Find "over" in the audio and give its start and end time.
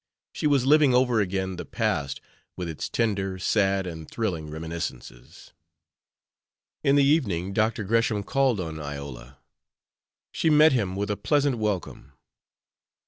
0.95-1.21